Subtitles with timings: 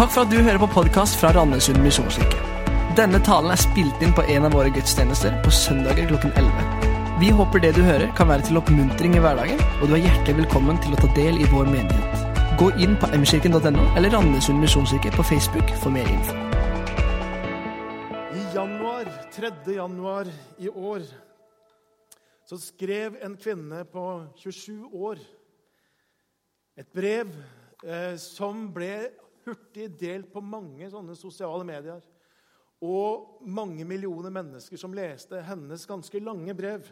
[0.00, 2.38] Takk for at du hører på podkast fra Randesund misjonskirke.
[2.96, 6.86] Denne talen er spilt inn på en av våre gudstjenester på søndager klokken 11.
[7.20, 10.38] Vi håper det du hører, kan være til oppmuntring i hverdagen, og du er hjertelig
[10.38, 12.24] velkommen til å ta del i vår menighet.
[12.56, 16.40] Gå inn på mkirken.no eller Randesund misjonskirke på Facebook for mer info.
[18.40, 19.54] I januar, 3.
[19.76, 21.08] januar i år
[22.48, 24.10] så skrev en kvinne på
[24.48, 25.26] 27 år
[26.80, 27.36] et brev
[27.84, 28.94] eh, som ble
[29.50, 32.00] hurtig delt på mange sånne sosiale medier.
[32.80, 36.88] Og mange millioner mennesker som leste hennes ganske lange brev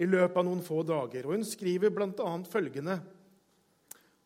[0.00, 1.26] i løpet av noen få dager.
[1.26, 2.32] Og hun skriver bl.a.
[2.48, 2.98] følgende.: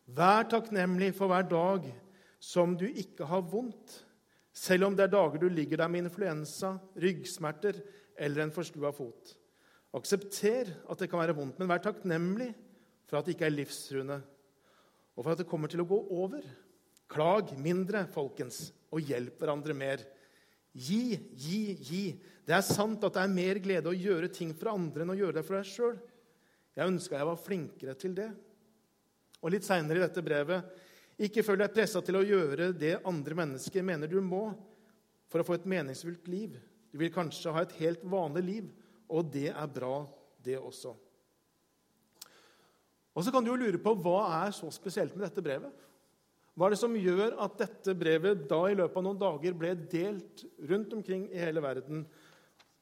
[0.05, 1.87] Vær takknemlig for hver dag
[2.39, 4.01] som du ikke har vondt,
[4.55, 7.81] selv om det er dager du ligger der med influensa, ryggsmerter
[8.15, 9.33] eller en forstua fot.
[9.95, 12.51] Aksepter at det kan være vondt, men vær takknemlig
[13.07, 14.19] for at det ikke er livstruende,
[15.15, 16.43] og for at det kommer til å gå over.
[17.11, 20.01] Klag mindre, folkens, og hjelp hverandre mer.
[20.75, 22.03] Gi, gi, gi.
[22.45, 25.17] Det er sant at det er mer glede å gjøre ting for andre enn å
[25.17, 25.95] gjøre det for deg sjøl.
[26.75, 28.27] Jeg ønska jeg var flinkere til det.
[29.41, 30.83] Og litt seinere i dette brevet
[31.25, 34.49] ikke føl deg pressa til å gjøre det andre mennesker mener du må
[35.31, 36.57] for å få et meningsfullt liv.
[36.91, 38.67] Du vil kanskje ha et helt vanlig liv,
[39.07, 40.03] og det er bra,
[40.43, 40.91] det også.
[43.15, 45.71] Og så kan du jo lure på hva er så spesielt med dette brevet.
[46.55, 49.73] Hva er det som gjør at dette brevet da i løpet av noen dager ble
[49.91, 52.05] delt rundt omkring i hele verden?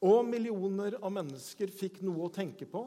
[0.05, 2.83] Og millioner av mennesker fikk noe å tenke på,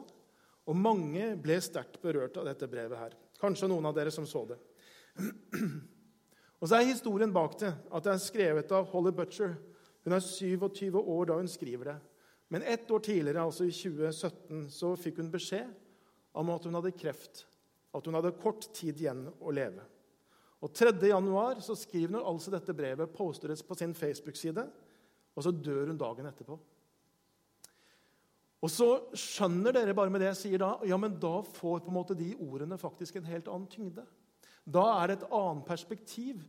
[0.67, 3.15] og mange ble sterkt berørt av dette brevet her.
[3.41, 4.59] Kanskje noen av dere som så det.
[6.57, 9.53] Og så er historien bak det at det er skrevet av Holly Butcher.
[10.07, 11.97] Hun er 27 år da hun skriver det.
[12.49, 15.69] Men ett år tidligere, altså i 2017, så fikk hun beskjed
[16.37, 17.43] om at hun hadde kreft,
[17.93, 19.83] at hun hadde kort tid igjen å leve.
[20.63, 20.95] Og 3.
[21.05, 24.63] januar så skriver hun altså dette brevet, poster det på sin Facebook-side,
[25.37, 26.57] og så dør hun dagen etterpå.
[28.65, 31.91] Og så skjønner dere bare med det jeg sier da, ja, men da får på
[31.91, 34.05] en måte de ordene faktisk en helt annen tyngde.
[34.65, 36.41] Da er det et annet perspektiv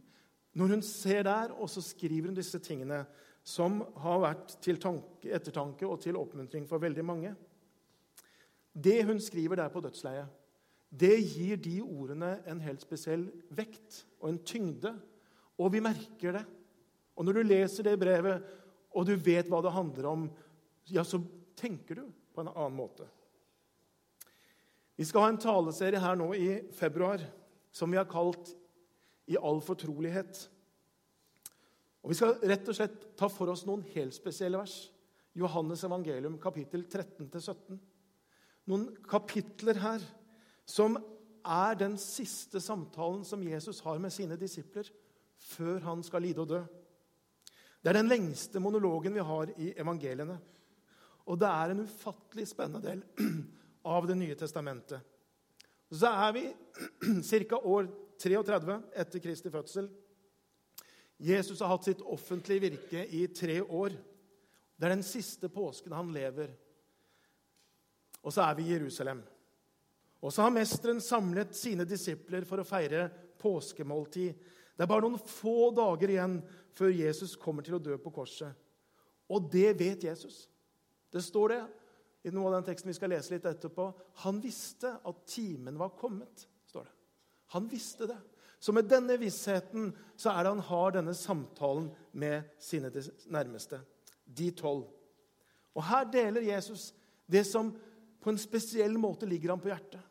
[0.59, 3.03] når hun ser der, og så skriver hun disse tingene
[3.47, 7.34] som har vært til tanke, ettertanke og til oppmuntring for veldig mange.
[8.72, 10.32] Det hun skriver der på dødsleiet,
[10.88, 14.94] det gir de ordene en helt spesiell vekt og en tyngde.
[15.60, 16.44] Og vi merker det.
[17.19, 18.44] Og når du leser det brevet,
[18.94, 20.28] og du vet hva det handler om,
[20.88, 21.21] ja, så
[21.59, 23.09] tenker du på en annen måte.
[24.99, 27.22] Vi skal ha en taleserie her nå i februar
[27.75, 28.55] som vi har kalt
[29.28, 30.49] 'I all fortrolighet'.
[32.03, 34.91] Og Vi skal rett og slett ta for oss noen helt spesielle vers.
[35.34, 37.78] Johannes evangelium, kapittel 13-17
[38.69, 40.03] noen kapitler her
[40.69, 40.99] som
[41.49, 44.91] er den siste samtalen som Jesus har med sine disipler
[45.39, 46.61] før han skal lide og dø.
[47.79, 50.37] Det er den lengste monologen vi har i evangeliene.
[51.29, 53.05] Og det er en ufattelig spennende del
[53.95, 55.01] av Det nye testamentet.
[55.89, 56.45] Så er vi
[57.49, 57.62] ca.
[57.62, 57.89] år
[58.21, 59.89] 33 etter Kristi fødsel.
[61.19, 63.95] Jesus har hatt sitt offentlige virke i tre år.
[64.79, 66.53] Det er den siste påsken han lever.
[68.23, 69.23] Og så er vi i Jerusalem.
[70.19, 73.06] Og så har mesteren samlet sine disipler for å feire
[73.39, 74.39] påskemåltid.
[74.75, 76.39] Det er bare noen få dager igjen
[76.79, 78.51] før Jesus kommer til å dø på korset.
[79.31, 80.47] Og det vet Jesus.
[81.12, 81.61] Det står det
[82.29, 83.89] i noe av den teksten vi skal lese litt etterpå.
[84.25, 86.47] Han visste at timen var kommet.
[86.67, 86.95] står det.
[87.55, 88.19] Han visste det.
[88.59, 92.91] Så med denne vissheten så er det han har denne samtalen med sine
[93.31, 93.81] nærmeste,
[94.25, 94.89] de tolv.
[95.79, 96.91] Og her deler Jesus
[97.31, 97.71] det som
[98.21, 100.03] på en spesiell måte ligger han på hjertet.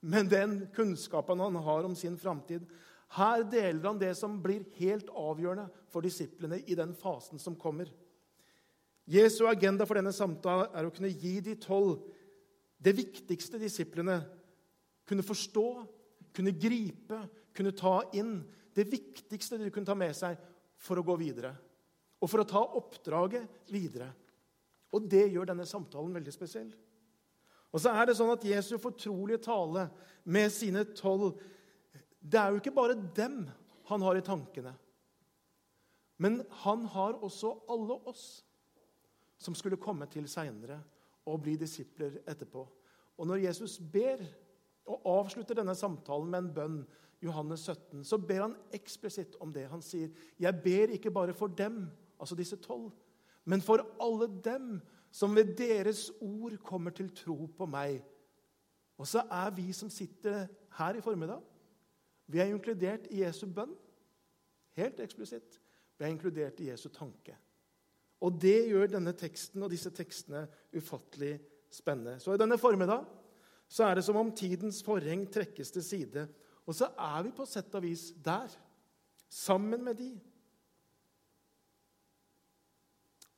[0.00, 2.68] Men den kunnskapen han har om sin framtid
[3.16, 7.88] Her deler han det som blir helt avgjørende for disiplene i den fasen som kommer.
[9.08, 12.02] Jesu agenda for denne samtalen er å kunne gi de tolv
[12.78, 14.20] det viktigste disiplene
[15.08, 15.66] kunne forstå,
[16.36, 17.22] kunne gripe,
[17.56, 18.42] kunne ta inn.
[18.76, 20.36] Det viktigste de kunne ta med seg
[20.78, 21.54] for å gå videre.
[22.20, 24.12] Og for å ta oppdraget videre.
[24.94, 26.68] Og det gjør denne samtalen veldig spesiell.
[27.72, 29.88] Og så er det sånn at Jesu fortrolige tale
[30.24, 31.36] med sine tolv
[32.18, 33.44] Det er jo ikke bare dem
[33.88, 34.74] han har i tankene.
[36.20, 38.24] Men han har også alle oss
[39.38, 40.80] som skulle komme til seinere
[41.28, 42.64] og bli disipler etterpå.
[43.18, 44.20] Og når Jesus ber
[44.88, 46.78] og avslutter denne samtalen med en bønn,
[47.22, 49.66] Johannes 17, så ber han eksplisitt om det.
[49.70, 51.90] Han sier, 'Jeg ber ikke bare for dem',
[52.20, 52.92] altså disse tolv,
[53.44, 54.80] 'men for alle dem'
[55.10, 58.02] som ved deres ord kommer til tro på meg.
[58.98, 60.46] Og så er vi som sitter
[60.78, 61.40] her i formiddag,
[62.28, 63.76] vi er inkludert i Jesu bønn.
[64.78, 65.60] helt eksplisitt,
[65.98, 67.34] er inkludert i Jesu tanke.
[68.20, 70.44] Og det gjør denne teksten og disse tekstene
[70.76, 71.40] ufattelig
[71.70, 72.20] spennende.
[72.20, 73.04] Så i denne formiddag
[73.68, 76.28] så er det som om tidens forheng trekkes til side.
[76.66, 78.48] Og så er vi på sett og vis der,
[79.28, 80.12] sammen med de.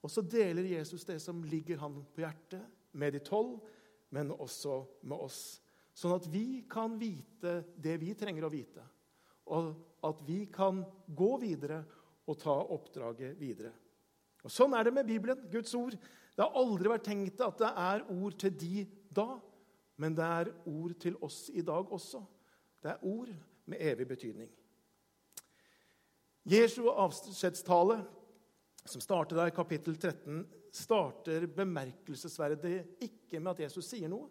[0.01, 2.63] Og så deler Jesus det som ligger han på hjertet,
[2.93, 3.61] med de tolv,
[4.11, 5.61] men også med oss.
[5.95, 8.83] Sånn at vi kan vite det vi trenger å vite,
[9.51, 9.75] og
[10.07, 11.83] at vi kan gå videre
[12.31, 13.73] og ta oppdraget videre.
[14.45, 15.97] Og Sånn er det med Bibelen, Guds ord.
[16.35, 19.29] Det har aldri vært tenkt at det er ord til de da,
[20.01, 22.23] men det er ord til oss i dag også.
[22.81, 23.33] Det er ord
[23.69, 24.49] med evig betydning.
[26.49, 28.01] Jesu avskjedstale,
[28.85, 34.29] som starter der kapittel 13, starter bemerkelsesverdig ikke med at Jesus sier noe.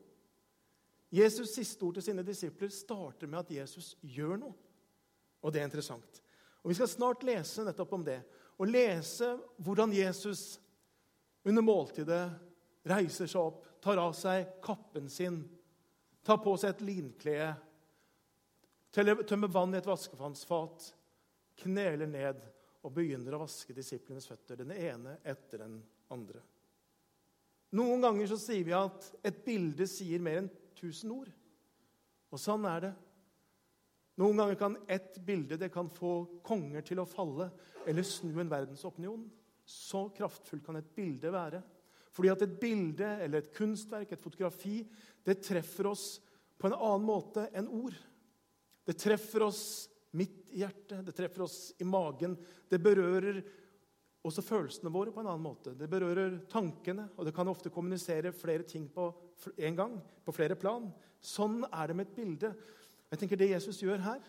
[1.10, 4.57] Jesus' siste ord til sine disipler starter med at Jesus gjør noe.
[5.42, 6.22] Og det er interessant.
[6.62, 8.19] Og Vi skal snart lese nettopp om det
[8.60, 10.60] og lese hvordan Jesus
[11.48, 12.25] under måltidet
[12.90, 15.42] reiser seg opp, tar av seg kappen sin,
[16.25, 17.54] tar på seg et linklede,
[18.92, 20.90] tømmer vann i et vaskefannsfat,
[21.63, 22.44] kneler ned
[22.86, 25.80] og begynner å vaske disiplenes føtter, den ene etter den
[26.14, 26.42] andre.
[27.76, 30.50] Noen ganger så sier vi at et bilde sier mer enn
[30.80, 31.30] tusen ord.
[32.34, 32.94] Og sånn er det.
[34.20, 37.50] Noen ganger kan ett bilde det kan få konger til å falle
[37.88, 39.28] eller snu en verdensopinion.
[39.70, 41.62] Så kraftfullt kan et bilde være.
[42.16, 44.81] Fordi at et bilde eller et kunstverk, et fotografi,
[45.24, 46.08] det treffer oss
[46.60, 47.96] på en annen måte enn ord.
[48.84, 49.62] Det treffer oss
[50.18, 52.36] midt i hjertet, det treffer oss i magen.
[52.70, 53.42] Det berører
[54.26, 55.76] også følelsene våre på en annen måte.
[55.78, 59.08] Det berører tankene, og det kan ofte kommunisere flere ting på
[59.56, 59.96] en gang,
[60.26, 60.90] på flere plan.
[61.22, 62.54] Sånn er det med et bilde.
[63.10, 64.20] Jeg tenker Det Jesus gjør her,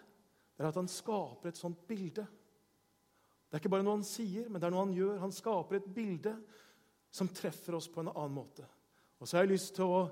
[0.56, 2.26] det er at han skaper et sånt bilde.
[3.48, 5.22] Det er ikke bare noe han sier, men det er noe han gjør.
[5.24, 6.36] Han skaper et bilde
[7.10, 8.66] som treffer oss på en annen måte.
[9.18, 10.02] Og så har jeg lyst til å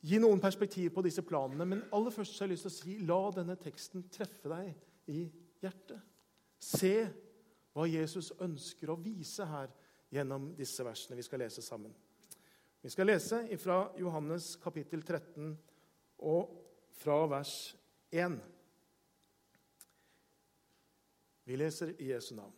[0.00, 1.66] gi noen perspektiv på disse planene.
[1.68, 5.12] Men aller først så har jeg lyst til å si la denne teksten treffe deg
[5.12, 5.24] i
[5.60, 6.00] hjertet.
[6.60, 6.94] Se
[7.72, 9.72] hva Jesus ønsker å vise her
[10.10, 11.92] gjennom disse versene vi skal lese sammen.
[12.80, 15.52] Vi skal lese fra Johannes kapittel 13
[16.24, 16.56] og
[17.00, 17.54] fra vers
[18.12, 18.38] 1.
[21.44, 22.56] Vi leser i Jesu navn.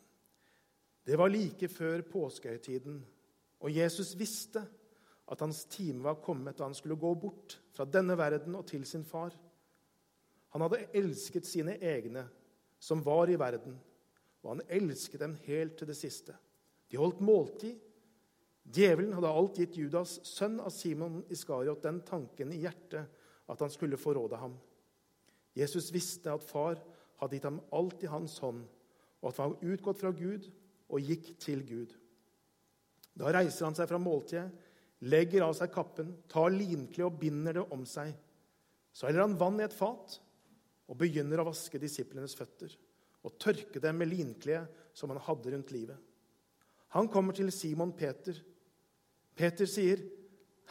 [1.03, 3.01] Det var like før påskehøytiden,
[3.63, 4.63] og Jesus visste
[5.31, 8.85] at hans time var kommet da han skulle gå bort fra denne verden og til
[8.89, 9.35] sin far.
[10.53, 12.27] Han hadde elsket sine egne,
[12.83, 13.79] som var i verden,
[14.43, 16.35] og han elsket dem helt til det siste.
[16.91, 17.79] De holdt måltid.
[18.63, 23.09] Djevelen hadde alt gitt Judas, sønn av Simon Iskariot, den tanken i hjertet
[23.51, 24.59] at han skulle forråde ham.
[25.57, 26.79] Jesus visste at far
[27.21, 28.63] hadde gitt ham alt i hans hånd,
[29.23, 30.49] og at han var utgått fra Gud
[30.93, 31.97] og gikk til Gud.
[33.19, 34.51] Da reiser han seg fra måltidet,
[35.03, 38.13] legger av seg kappen, tar linkle og binder det om seg.
[38.93, 40.19] Så heller han vann i et fat
[40.87, 42.75] og begynner å vaske disiplenes føtter
[43.23, 45.97] og tørke dem med linkleet som han hadde rundt livet.
[46.93, 48.37] Han kommer til Simon Peter.
[49.35, 50.03] Peter sier,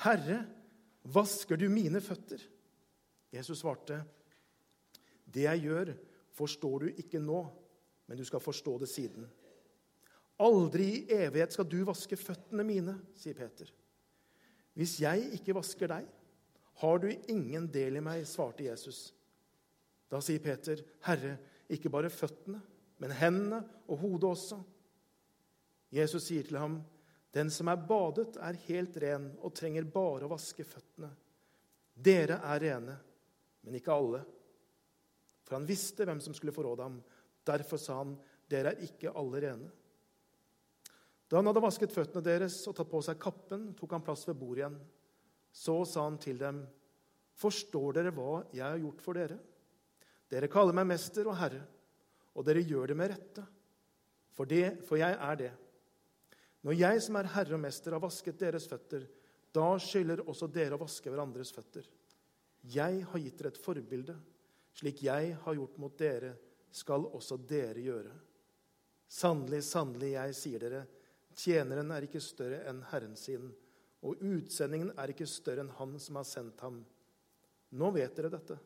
[0.04, 0.45] 'Herre,
[1.04, 2.44] vasker du mine føtter?'
[3.33, 4.04] Jesus svarte,
[5.26, 5.94] 'Det jeg gjør,
[6.31, 7.50] forstår du ikke nå,
[8.07, 9.30] men du skal forstå det siden.'
[10.40, 13.71] 'Aldri i evighet skal du vaske føttene mine', sier Peter.
[14.73, 16.06] 'Hvis jeg ikke vasker deg,
[16.81, 19.13] har du ingen del i meg', svarte Jesus.
[20.09, 21.37] Da sier Peter, 'Herre,
[21.69, 22.61] ikke bare føttene,
[22.99, 24.63] men hendene og hodet også.'
[25.92, 26.81] Jesus sier til ham,
[27.33, 31.16] 'Den som er badet, er helt ren og trenger bare å vaske føttene.'
[31.95, 32.97] Dere er rene,
[33.63, 34.23] men ikke alle.
[35.44, 37.01] For han visste hvem som skulle forråde ham.
[37.45, 38.18] Derfor sa han,
[38.49, 39.71] 'Dere er ikke alle rene.'
[41.31, 44.35] Da han hadde vasket føttene deres og tatt på seg kappen, tok han plass ved
[44.35, 44.76] bordet igjen.
[45.56, 46.66] Så sa han til dem,
[47.40, 49.40] 'Forstår dere hva jeg har gjort for dere?'
[50.28, 51.64] 'Dere kaller meg mester og herre,
[52.35, 53.47] og dere gjør det med rette.'
[54.31, 55.52] For, det, for jeg er det.
[56.64, 59.07] Når jeg som er herre og mester, har vasket deres føtter,
[59.52, 61.88] da skylder også dere å vaske hverandres føtter.
[62.64, 64.16] Jeg har gitt dere et forbilde.
[64.73, 66.35] Slik jeg har gjort mot dere,
[66.71, 68.14] skal også dere gjøre.
[69.11, 70.85] Sannelig, sannelig, jeg sier dere,
[71.38, 73.52] tjeneren er ikke større enn Herren sin,
[74.02, 76.81] og utsendingen er ikke større enn Han som har sendt ham.
[77.78, 78.57] Nå vet dere dette,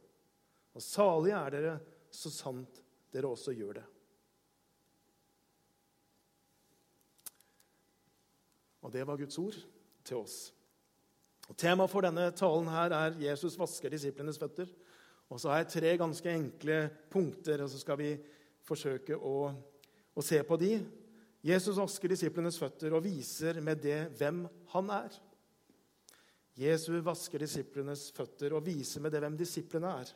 [0.76, 1.76] og salige er dere
[2.14, 2.82] så sant
[3.14, 3.86] dere også gjør det.
[8.86, 9.58] Og det var Guds ord
[10.06, 10.36] til oss.
[11.50, 14.74] Og Temaet for denne talen her er 'Jesus vasker disiplenes føtter'.
[15.30, 18.12] Og så har jeg tre ganske enkle punkter, og så skal vi
[18.62, 19.54] forsøke å,
[20.16, 20.86] å se på de.
[21.46, 25.18] Jesus vasker disiplenes føtter og viser med det hvem han er.
[26.58, 30.14] Jesus vasker disiplenes føtter og viser med det hvem disiplene er.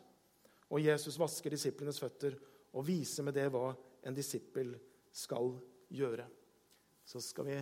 [0.73, 2.37] Og Jesus vasker disiplenes føtter
[2.73, 3.73] og viser med det hva
[4.07, 4.73] en disippel
[5.13, 5.53] skal
[5.93, 6.25] gjøre.
[7.05, 7.61] Så skal vi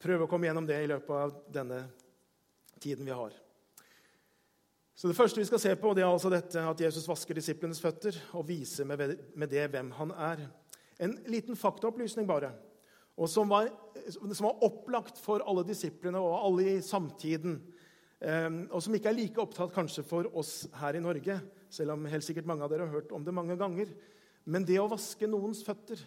[0.00, 1.82] prøve å komme gjennom det i løpet av denne
[2.80, 3.32] tiden vi har.
[4.94, 7.80] Så Det første vi skal se på, det er altså dette at Jesus vasker disiplenes
[7.80, 10.42] føtter og viser med det hvem han er.
[11.00, 12.50] En liten faktaopplysning bare,
[13.18, 13.68] og som var,
[14.12, 17.58] som var opplagt for alle disiplene og alle i samtiden.
[18.20, 21.40] Ehm, og som ikke er like opptatt kanskje for oss her i Norge,
[21.72, 23.92] selv om helt sikkert mange av dere har hørt om det mange ganger.
[24.44, 26.00] Men det å vaske noens føtter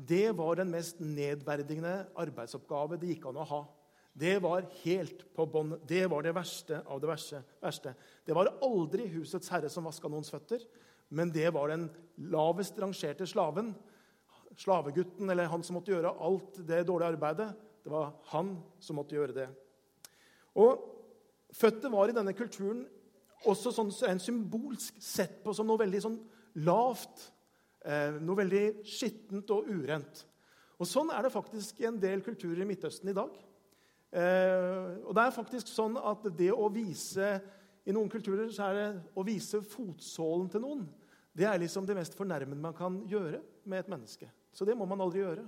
[0.00, 3.60] det var den mest nedverdigende arbeidsoppgave det gikk an å ha.
[4.16, 5.74] Det var helt på bånn.
[5.86, 7.94] Det var det verste av det verste.
[8.26, 10.64] Det var aldri husets herre som vaska noens føtter,
[11.10, 11.88] men det var den
[12.30, 13.72] lavest rangerte slaven.
[14.58, 17.50] Slavegutten, eller han som måtte gjøre alt det dårlige arbeidet.
[17.84, 19.50] Det var han som måtte gjøre det.
[20.58, 20.86] Og
[21.50, 22.84] Føttet var i denne kulturen
[23.50, 26.18] også sånn, en symbolsk sett på som noe veldig sånn
[26.62, 27.24] lavt,
[27.82, 30.22] eh, noe veldig skittent og urent.
[30.78, 33.34] Og Sånn er det faktisk i en del kulturer i Midtøsten i dag.
[34.14, 37.40] Eh, og det er faktisk sånn at det å vise
[37.86, 40.82] I noen kulturer så er det å vise fotsålen til noen
[41.36, 44.28] det er liksom det mest fornærmende man kan gjøre med et menneske.
[44.52, 45.46] Så det må man aldri gjøre.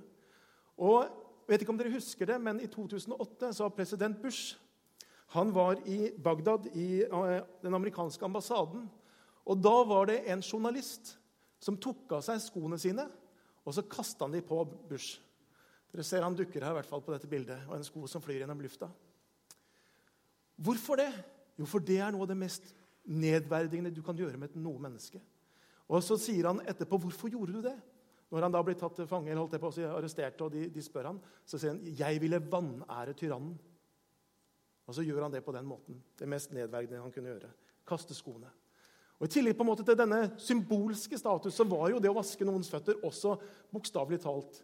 [0.82, 1.06] Og
[1.48, 4.58] vet ikke om dere husker det, men I 2008 så var president Bush
[5.32, 8.84] han var i Bagdad, i eh, den amerikanske ambassaden.
[9.48, 11.14] Og Da var det en journalist
[11.62, 13.06] som tok av seg skoene sine,
[13.64, 14.58] og så kasta han dem på
[14.90, 15.22] Bush.
[15.92, 18.20] Dere ser Han dukker her i hvert fall på dette bildet, og en sko som
[18.20, 18.90] flyr gjennom lufta.
[20.56, 21.10] Hvorfor det?
[21.56, 22.68] Jo, for det er noe av det mest
[23.08, 25.20] nedverdigende du kan gjøre med noe menneske.
[25.88, 27.76] Og Så sier han etterpå hvorfor gjorde du det.
[28.32, 30.64] Når han da blir tatt til fange, eller holdt jeg på å arrestert, og de,
[30.72, 33.58] de spør han, så sier han jeg ville vanære tyrannen.
[34.88, 36.00] Og så gjør han det på den måten.
[36.18, 37.50] Det mest nedverdigende han kunne gjøre.
[37.88, 38.48] Kaste skoene.
[39.20, 42.16] Og I tillegg på en måte til denne symbolske status så var jo det å
[42.16, 43.36] vaske noens føtter også
[43.70, 44.58] bokstavelig talt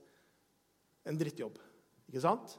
[1.07, 1.61] en drittjobb.
[2.09, 2.57] Ikke sant?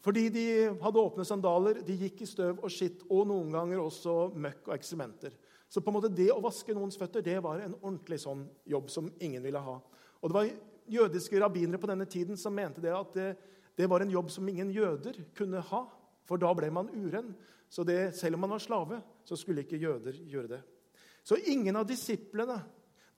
[0.00, 0.46] Fordi de
[0.80, 4.78] hadde åpne sandaler, de gikk i støv og skitt, og noen ganger også møkk og
[4.78, 5.34] eksementer.
[5.68, 8.88] Så på en måte det å vaske noens føtter det var en ordentlig sånn jobb
[8.90, 9.76] som ingen ville ha.
[10.20, 10.50] Og Det var
[10.90, 13.30] jødiske rabbinere på denne tiden som mente det at det,
[13.78, 15.84] det var en jobb som ingen jøder kunne ha.
[16.28, 17.32] For da ble man uren.
[17.70, 20.60] Så det, selv om man var slave, så skulle ikke jøder gjøre det.
[21.22, 22.58] Så ingen av disiplene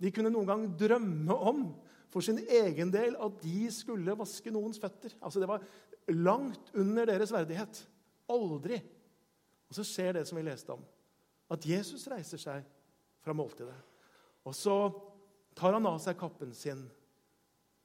[0.02, 1.62] de kunne noen gang drømme om
[2.12, 5.14] for sin egen del at de skulle vaske noens føtter.
[5.22, 5.64] Altså Det var
[6.12, 7.80] langt under deres verdighet.
[8.28, 8.80] Aldri.
[9.70, 10.82] Og så skjer det som vi leste om,
[11.48, 12.66] at Jesus reiser seg
[13.24, 13.78] fra måltidet.
[14.44, 14.76] Og så
[15.54, 16.84] tar han av seg kappen sin,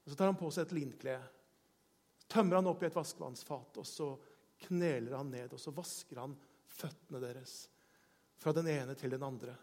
[0.04, 1.24] og så tar han på seg et linklede.
[2.28, 4.12] Tømmer han opp i et vaskevannsfat, og så
[4.68, 6.36] kneler han ned, og så vasker han
[6.68, 7.58] føttene deres
[8.38, 9.56] fra den ene til den andre.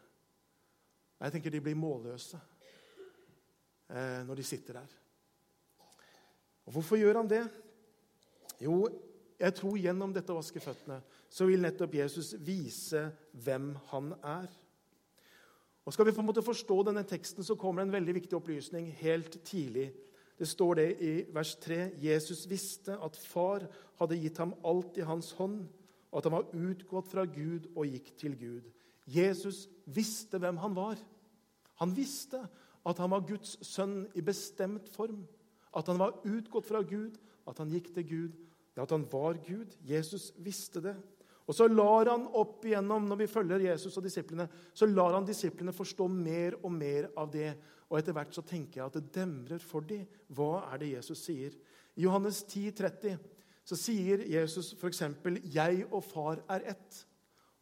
[1.20, 2.38] Jeg tenker de blir målløse
[3.88, 4.94] eh, når de sitter der.
[6.64, 7.44] Og Hvorfor gjør han det?
[8.64, 8.82] Jo,
[9.38, 11.00] jeg tror gjennom dette å vaske føttene
[11.34, 13.08] så vil nettopp Jesus vise
[13.44, 14.50] hvem han er.
[15.84, 18.36] Og Skal vi på en måte forstå denne teksten, så kommer det en veldig viktig
[18.38, 19.92] opplysning helt tidlig
[20.38, 21.90] det står det i vers 3.
[22.02, 23.66] Jesus visste at far
[24.00, 25.62] hadde gitt ham alt i hans hånd,
[26.10, 28.66] og at han var utgått fra Gud og gikk til Gud.
[29.06, 30.98] Jesus visste hvem han var.
[31.82, 32.40] Han visste
[32.84, 35.22] at han var Guds sønn i bestemt form.
[35.74, 38.34] At han var utgått fra Gud, at han gikk til Gud,
[38.74, 39.74] ja, at han var Gud.
[39.86, 40.94] Jesus visste det.
[41.44, 45.26] Og så lar han opp igjennom, Når vi følger Jesus og disiplene, så lar han
[45.26, 47.54] disiplene forstå mer og mer av det.
[47.90, 50.06] Og etter hvert så tenker jeg at det demrer for dem.
[50.32, 51.52] Hva er det Jesus sier?
[51.96, 53.18] I Johannes 10, 30,
[53.64, 55.02] så sier Jesus f.eks.:
[55.44, 57.04] 'Jeg og far er ett'.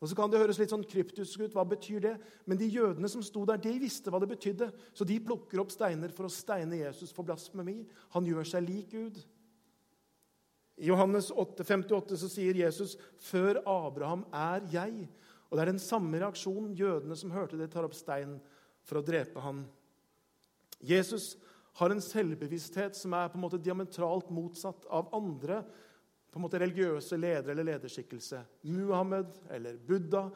[0.03, 1.53] Og så kan Det høres litt sånn kryptisk ut.
[1.55, 2.17] Hva betyr det?
[2.47, 4.73] Men de jødene som sto der, de visste hva det betydde.
[4.93, 7.87] Så de plukker opp steiner for å steine Jesus for blasfemi.
[8.11, 9.23] Han gjør seg lik Gud.
[10.77, 15.09] I Johannes 8, 58 så sier Jesus, 'Før Abraham er jeg'.
[15.51, 18.41] Og Det er den samme reaksjonen jødene som hørte det, tar opp stein
[18.83, 19.67] for å drepe ham.
[20.81, 21.37] Jesus
[21.75, 25.63] har en selvbevissthet som er på en måte diametralt motsatt av andre
[26.33, 28.41] på en måte religiøse ledere eller lederskikkelse.
[28.73, 30.31] Muhammed eller Buddha.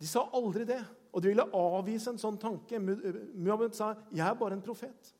[0.00, 0.80] De sa aldri det,
[1.12, 2.80] og de ville avvise en sånn tanke.
[2.80, 5.12] Muhammed sa 'Jeg er bare en profet'.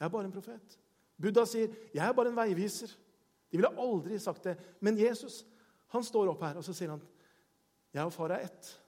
[0.00, 0.78] Jeg er bare en profet.
[1.20, 2.96] Buddha sier 'Jeg er bare en veiviser'.
[3.50, 4.56] De ville aldri sagt det.
[4.80, 5.44] Men Jesus
[5.88, 7.02] han står opp her og så sier han,
[7.94, 8.80] 'Jeg og far er ett'.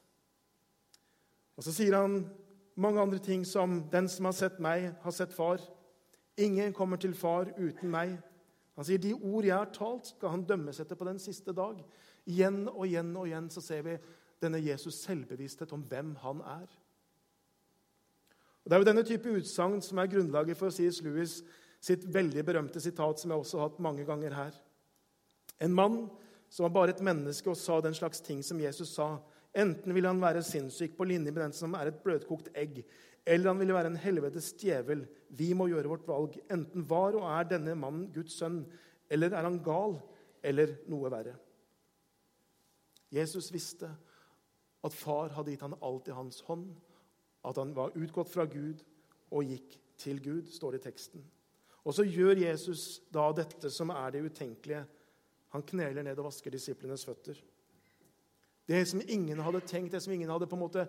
[1.57, 2.31] Og så sier han
[2.77, 5.71] mange andre ting som 'Den som har sett meg, har sett far'.
[6.37, 8.19] Ingen kommer til far uten meg.
[8.77, 11.85] Han sier, 'De ord jeg har talt, skal han dømmes etter på den siste dag'.
[12.27, 13.99] Igjen og igjen og igjen så ser vi
[14.43, 16.67] denne Jesus' selvbevissthet om hvem han er.
[18.65, 21.03] Og det er jo denne type utsagn som er grunnlaget for C.S.
[21.03, 21.43] Lewis
[21.81, 24.57] sitt veldig berømte sitat, som jeg også har hatt mange ganger her.
[25.61, 26.03] En mann
[26.51, 29.17] som var bare et menneske og sa den slags ting som Jesus sa,
[29.51, 32.85] Enten vil han være sinnssyk på linje med den som er et bløtkokt egg,
[33.27, 35.03] eller han vil være en helvetes djevel.
[35.35, 36.37] Vi må gjøre vårt valg.
[36.51, 38.63] Enten var og er denne mannen Guds sønn,
[39.11, 39.99] eller er han gal,
[40.47, 41.35] eller noe verre.
[43.11, 43.91] Jesus visste
[44.87, 46.71] at far hadde gitt han alt i hans hånd,
[47.45, 48.85] at han var utgått fra Gud
[49.35, 51.27] og gikk til Gud, står det i teksten.
[51.85, 54.83] Og så gjør Jesus da dette som er det utenkelige.
[55.55, 57.39] Han kneler ned og vasker disiplenes føtter.
[58.69, 60.87] Det som ingen hadde tenkt, det som ingen hadde på en måte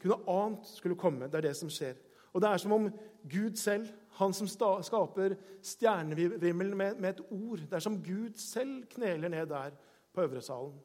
[0.00, 1.28] kunne ant skulle komme.
[1.28, 1.98] Det er det som skjer.
[2.32, 2.90] Og Det er som om
[3.28, 9.28] Gud selv, han som skaper stjernevimmelen med, et ord Det er som Gud selv kneler
[9.28, 9.72] ned der
[10.12, 10.76] på øvre salen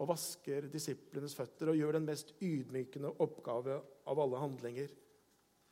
[0.00, 4.88] og vasker disiplenes føtter og gjør den mest ydmykende oppgave av alle handlinger.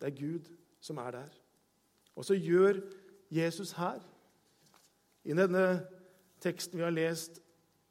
[0.01, 0.51] Det er Gud
[0.81, 1.39] som er der.
[2.19, 2.81] Og så gjør
[3.31, 4.03] Jesus her,
[5.29, 5.65] i denne
[6.43, 7.39] teksten vi har lest,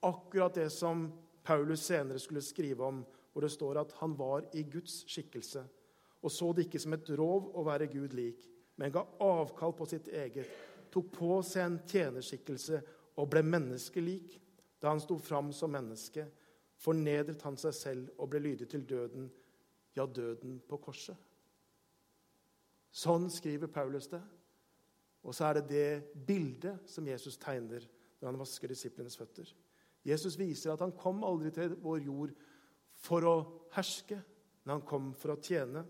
[0.04, 1.08] akkurat det som
[1.46, 5.64] Paulus senere skulle skrive om, hvor det står at han var i Guds skikkelse
[6.22, 9.88] og så det ikke som et rov å være Gud lik, men ga avkall på
[9.90, 10.50] sitt eget,
[10.94, 12.82] tok på seg en tjenerskikkelse
[13.18, 14.38] og ble menneskelik.
[14.82, 16.28] Da han sto fram som menneske,
[16.78, 19.30] fornedret han seg selv og ble lydig til døden,
[19.98, 21.18] ja, døden på korset.
[22.92, 24.22] Sånn skriver Paulus det.
[25.28, 27.84] Og så er det det bildet som Jesus tegner
[28.20, 29.50] når han vasker disiplenes føtter.
[30.08, 32.34] Jesus viser at han kom aldri til vår jord
[32.98, 33.36] for å
[33.76, 34.18] herske,
[34.64, 35.84] men han kom for å tjene.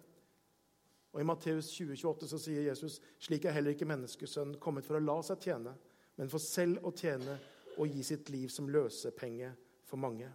[1.14, 5.04] Og I Matteus 2028 så sier Jesus slik er heller ikke menneskesønnen kommet for å
[5.04, 5.76] la seg tjene,
[6.18, 7.38] men for selv å tjene
[7.78, 9.54] og gi sitt liv som løsepenge
[9.88, 10.30] for mange.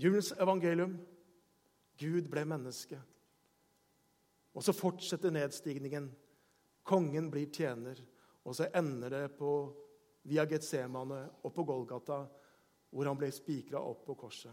[0.00, 0.94] Julens evangelium
[2.00, 2.96] Gud ble menneske.
[4.54, 6.10] Og så fortsetter nedstigningen.
[6.86, 8.00] Kongen blir tjener.
[8.44, 9.52] Og så ender det på
[10.26, 12.24] via Getsemane og på Golgata,
[12.90, 14.52] hvor han ble spikra opp på korset.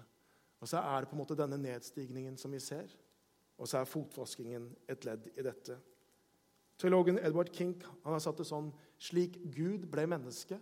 [0.61, 2.89] Og Så er det på en måte denne nedstigningen som vi ser,
[3.57, 5.77] og så er fotvaskingen et ledd i dette.
[6.77, 10.59] Teologen Edward Kink han har satt det sånn Slik Gud ble menneske,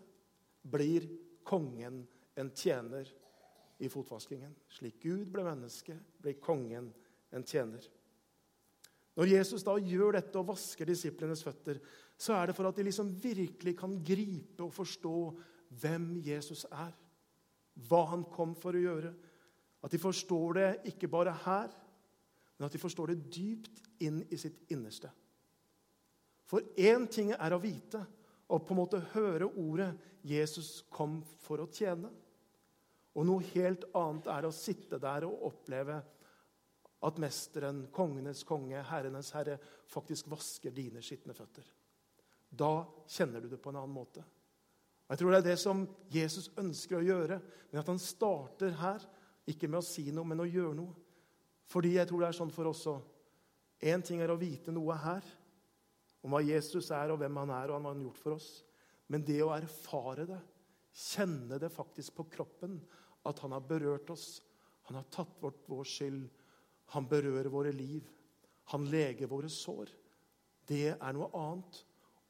[0.63, 1.08] blir
[1.48, 2.04] kongen
[2.36, 3.08] en tjener
[3.80, 4.56] i fotvaskingen.
[4.71, 6.89] Slik Gud ble menneske, blir kongen
[7.32, 7.84] en tjener.
[9.15, 11.80] Når Jesus da gjør dette og vasker disiplenes føtter,
[12.19, 15.15] så er det for at de liksom virkelig kan gripe og forstå
[15.82, 16.91] hvem Jesus er.
[17.88, 19.13] Hva han kom for å gjøre.
[19.84, 21.71] At de forstår det ikke bare her,
[22.58, 25.12] men at de forstår det dypt inn i sitt innerste.
[26.45, 28.04] For én ting er å vite
[28.45, 32.12] og på en måte høre ordet 'Jesus kom for å tjene'.
[33.15, 36.01] Og noe helt annet er å sitte der og oppleve
[37.06, 39.60] at mesteren, kongenes konge, herrenes herre,
[39.91, 41.68] faktisk vasker dine skitne føtter.
[42.50, 44.24] Da kjenner du det på en annen måte.
[45.06, 47.39] Og Jeg tror det er det som Jesus ønsker å gjøre,
[47.70, 49.04] men at han starter her.
[49.46, 50.96] Ikke med å si noe, men å gjøre noe.
[51.70, 53.04] Fordi jeg tror det er sånn for oss òg.
[53.86, 55.26] Én ting er å vite noe her,
[56.26, 58.50] om hva Jesus er, og hvem han er, og hva han har gjort for oss.
[59.13, 60.39] Men det å erfare det,
[60.96, 62.80] kjenne det faktisk på kroppen,
[63.26, 64.39] at han har berørt oss,
[64.88, 66.26] han har tatt bort vår skyld,
[66.93, 68.06] han berører våre liv,
[68.74, 69.89] han leger våre sår,
[70.69, 71.84] det er noe annet.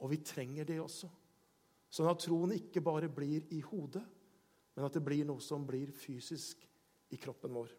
[0.04, 1.08] Og vi trenger det også.
[1.88, 4.04] Sånn at troen ikke bare blir i hodet,
[4.76, 6.66] men at det blir noe som blir fysisk
[7.16, 7.70] i kroppen vår.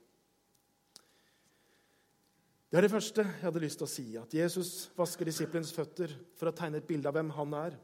[2.67, 4.07] Det er det første jeg hadde lyst til å si.
[4.19, 7.77] At Jesus vasker disiplens føtter for å tegne et bilde av hvem han er.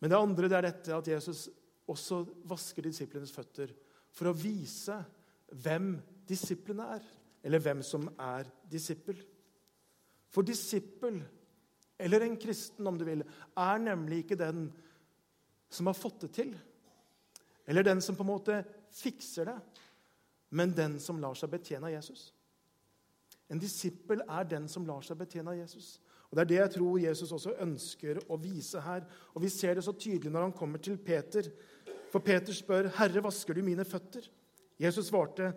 [0.00, 1.48] Men det andre det er dette at Jesus
[1.90, 3.74] også vasker disiplenes føtter
[4.14, 4.96] for å vise
[5.64, 5.96] hvem
[6.28, 7.04] disiplene er,
[7.44, 9.18] eller hvem som er disippel.
[10.32, 11.20] For disippel
[11.98, 13.22] eller en kristen, om du vil,
[13.56, 14.66] er nemlig ikke den
[15.70, 16.54] som har fått det til,
[17.66, 18.56] eller den som på en måte
[18.94, 19.58] fikser det,
[20.54, 22.28] men den som lar seg betjene av Jesus.
[23.50, 25.98] En disippel er den som lar seg betjene av Jesus.
[26.30, 29.04] Og Det er det jeg tror Jesus også ønsker å vise her.
[29.34, 31.50] Og Vi ser det så tydelig når han kommer til Peter.
[32.10, 34.28] For Peter spør, 'Herre, vasker du mine føtter?'
[34.78, 35.52] Jesus svarte,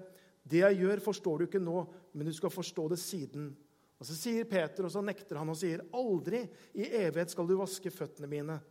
[0.47, 3.55] 'Det jeg gjør, forstår du ikke nå, men du skal forstå det siden.'
[3.99, 7.57] Og Så sier Peter, og så nekter han og sier, 'Aldri i evighet skal du
[7.57, 8.61] vaske føttene mine.'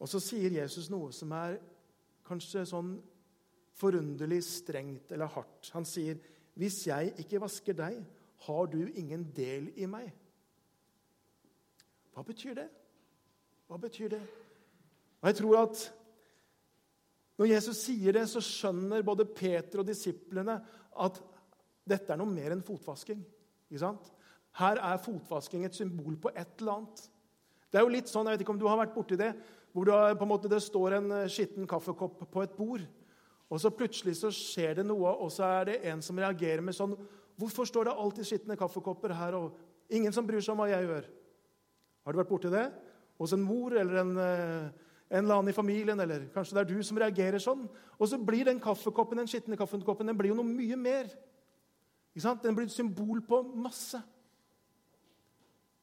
[0.00, 1.60] Og så sier Jesus noe som er
[2.26, 2.96] kanskje sånn
[3.78, 5.70] forunderlig strengt eller hardt.
[5.72, 6.18] Han sier,
[6.54, 8.02] Hvis jeg ikke vasker deg,
[8.44, 10.10] har du ingen del i meg.
[12.12, 12.66] Hva betyr det?
[13.70, 14.20] Hva betyr det?
[15.22, 15.84] Og jeg tror at
[17.42, 20.60] når Jesus sier det, så skjønner både Peter og disiplene
[21.02, 21.16] at
[21.90, 23.18] dette er noe mer enn fotvasking.
[23.66, 24.12] Ikke sant?
[24.60, 27.02] Her er fotvasking et symbol på et eller annet.
[27.66, 29.32] Det er jo litt sånn, jeg vet ikke om du har vært borti det,
[29.72, 32.84] hvor det, på en måte, det står en eh, skitten kaffekopp på et bord.
[33.50, 36.76] Og så plutselig så skjer det noe, og så er det en som reagerer med
[36.76, 36.94] sånn
[37.40, 39.34] Hvorfor står det alltid skitne kaffekopper her?
[39.34, 41.06] og Ingen som bryr seg om hva jeg gjør.
[42.04, 42.66] Har du vært borti det?
[43.18, 46.70] Hos en mor eller en, eh, en eller annen i familien, eller kanskje det er
[46.70, 47.66] du som reagerer sånn.
[47.98, 51.10] Og så blir den kaffekoppen, den skitne kaffekoppen den blir jo noe mye mer.
[52.14, 54.00] Den blir et symbol på masse.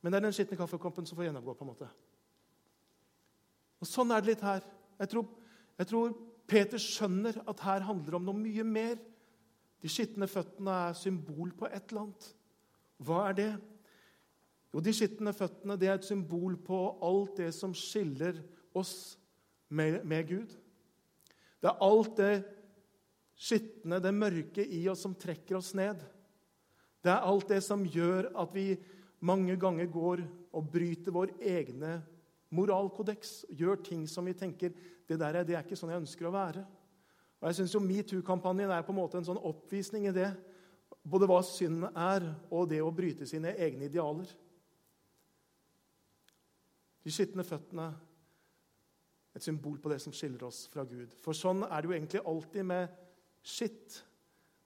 [0.01, 1.53] Men det er den skitne kaffekoppen som får gjennomgå.
[1.53, 1.91] på en måte.
[3.79, 4.65] Og Sånn er det litt her.
[4.99, 5.29] Jeg tror,
[5.77, 6.17] jeg tror
[6.49, 8.97] Peter skjønner at her handler det om noe mye mer.
[9.79, 12.31] De skitne føttene er symbol på et eller annet.
[12.99, 13.51] Hva er det?
[14.73, 18.41] Jo, De skitne føttene det er et symbol på alt det som skiller
[18.77, 19.17] oss
[19.69, 20.53] med, med Gud.
[21.59, 22.33] Det er alt det
[23.39, 26.01] skitne, det mørke i oss som trekker oss ned.
[27.03, 28.73] Det er alt det som gjør at vi
[29.23, 30.23] mange ganger går
[30.55, 31.99] og bryter vår egne
[32.55, 33.45] moralkodeks.
[33.55, 34.73] Gjør ting som vi tenker
[35.07, 36.65] det der er, det er ikke sånn jeg ønsker å være.
[37.39, 40.27] Og jeg synes jo Metoo-kampanjen er på en måte en sånn oppvisning i det.
[41.07, 44.27] Både hva synd er, og det å bryte sine egne idealer.
[46.99, 47.93] De skitne føttene
[49.35, 51.13] et symbol på det som skiller oss fra Gud.
[51.21, 52.95] For sånn er det jo egentlig alltid med
[53.45, 53.99] skitt.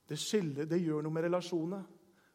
[0.07, 1.83] Det skiller, det gjør noe med relasjonene.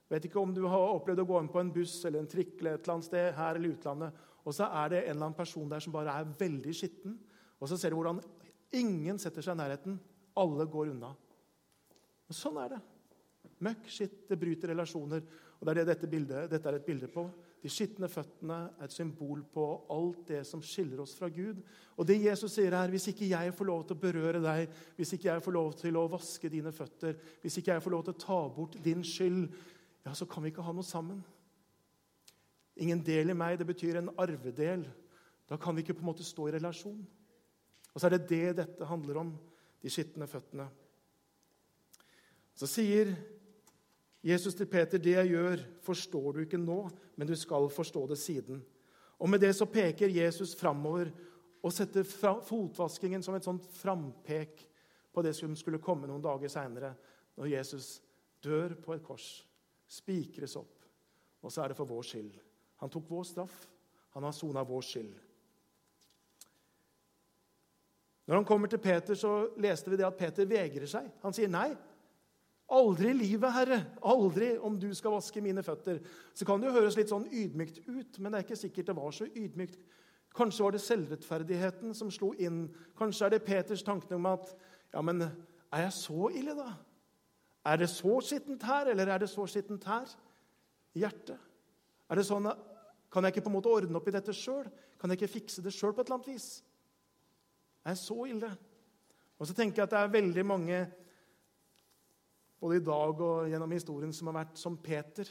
[0.09, 2.55] Vet ikke om du har opplevd å gå inn på en buss eller en trikk
[2.59, 5.37] eller et eller annet sted her eller utlandet, og så er det en eller annen
[5.37, 7.19] person der som bare er veldig skitten.
[7.61, 8.23] Og så ser du hvordan
[8.79, 9.99] ingen setter seg i nærheten.
[10.41, 11.11] Alle går unna.
[12.29, 12.79] Men sånn er det.
[13.67, 15.21] Møkk, skitt, det bryter relasjoner.
[15.59, 17.27] Og det er det dette, bildet, dette er et bilde på.
[17.62, 21.59] De skitne føttene er et symbol på alt det som skiller oss fra Gud.
[21.99, 25.12] Og det Jesus sier her, Hvis ikke jeg får lov til å berøre deg, hvis
[25.12, 28.14] ikke jeg får lov til å vaske dine føtter, hvis ikke jeg får lov til
[28.14, 29.49] å ta bort din skyld,
[30.07, 31.25] ja, så kan vi ikke ha noe sammen.
[32.79, 34.87] Ingen del i meg, det betyr en arvedel.
[35.49, 37.01] Da kan vi ikke på en måte stå i relasjon.
[37.94, 39.33] Og så er det det dette handler om,
[39.83, 40.68] de skitne føttene.
[42.55, 43.12] Så sier
[44.23, 48.19] Jesus til Peter, 'Det jeg gjør, forstår du ikke nå, men du skal forstå det
[48.19, 48.65] siden.'
[49.19, 51.11] Og Med det så peker Jesus framover
[51.63, 52.03] og setter
[52.43, 54.69] fotvaskingen som et sånt frampek
[55.13, 56.95] på det som skulle komme noen dager seinere,
[57.37, 58.03] når Jesus
[58.45, 59.49] dør på et kors
[59.89, 60.85] spikres opp.
[61.43, 62.35] Og så er det for vår skyld.
[62.83, 63.67] Han tok vår straff.
[64.15, 65.17] Han har sona vår skyld.
[68.29, 71.07] Når han kommer til Peter, så leste vi det at Peter vegrer seg.
[71.23, 71.71] Han sier nei.
[72.69, 73.79] Aldri i livet, Herre.
[74.05, 76.03] Aldri om du skal vaske mine føtter.
[76.37, 78.97] Så kan det jo høres litt sånn ydmykt ut, men det er ikke sikkert det
[78.99, 79.79] var så ydmykt.
[80.37, 82.67] Kanskje var det selvrettferdigheten som slo inn.
[82.99, 84.53] Kanskje er det Peters tanke om at
[84.93, 86.75] ja, men er jeg så ille, da?
[87.69, 90.13] Er det så skittent her, eller er det så skittent her?
[90.97, 91.41] I hjertet?
[92.09, 92.49] Er det sånn,
[93.09, 94.67] Kan jeg ikke på en måte ordne opp i dette sjøl?
[95.01, 96.49] Kan jeg ikke fikse det sjøl på et eller annet vis?
[97.81, 98.51] Er jeg så ille?
[99.41, 100.81] Og så tenker jeg at det er veldig mange
[102.61, 105.29] både i dag og gjennom historien som har vært som Peter,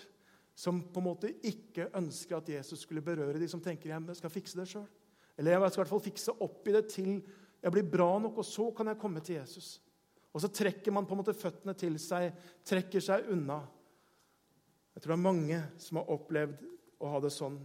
[0.58, 4.34] som på en måte ikke ønsker at Jesus skulle berøre de som tenker jeg skal
[4.34, 4.88] fikse det sjøl.
[5.38, 7.12] Eller jeg skal i hvert fall fikse opp i det til
[7.62, 9.78] jeg blir bra nok, og så kan jeg komme til Jesus.
[10.34, 12.30] Og så trekker man på en måte føttene til seg,
[12.66, 13.64] trekker seg unna.
[14.94, 16.62] Jeg tror det er mange som har opplevd
[17.02, 17.58] å ha det sånn.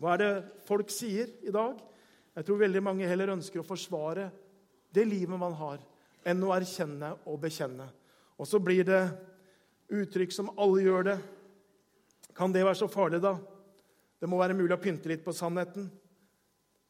[0.00, 0.32] Hva er det
[0.66, 1.78] folk sier i dag?
[2.36, 4.28] Jeg tror veldig mange heller ønsker å forsvare
[4.94, 5.82] det livet man har,
[6.26, 7.86] enn å erkjenne og bekjenne.
[8.40, 9.02] Og så blir det
[9.92, 11.22] uttrykk som 'alle gjør det'.
[12.34, 13.36] Kan det være så farlig, da?
[14.20, 15.90] Det må være mulig å pynte litt på sannheten.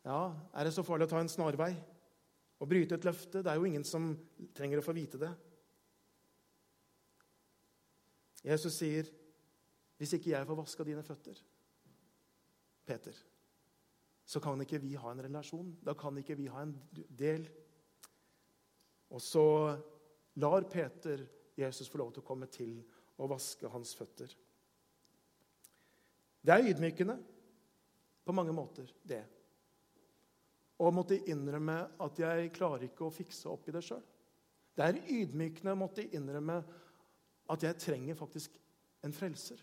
[0.05, 1.75] Ja, er det så farlig å ta en snarvei?
[2.61, 4.17] Å bryte et løfte Det er jo ingen som
[4.55, 5.35] trenger å få vite det.
[8.45, 9.05] Jesus sier,
[9.99, 11.37] 'Hvis ikke jeg får vaska dine føtter,
[12.87, 13.15] Peter,
[14.25, 15.77] så kan ikke vi ha en relasjon.
[15.85, 16.81] Da kan ikke vi ha en
[17.19, 17.51] del.'
[19.11, 19.83] Og så
[20.37, 21.27] lar Peter
[21.59, 22.79] Jesus få lov til å komme til
[23.21, 24.33] og vaske hans føtter.
[26.41, 27.19] Det er ydmykende
[28.25, 29.25] på mange måter, det
[30.81, 34.03] og måtte innrømme at jeg klarer ikke å fikse opp i det sjøl.
[34.77, 36.57] Det er ydmykende å måtte innrømme
[37.53, 38.57] at jeg trenger faktisk
[39.05, 39.61] en frelser.